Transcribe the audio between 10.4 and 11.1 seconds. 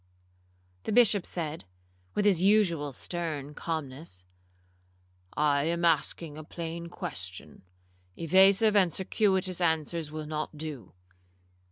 do.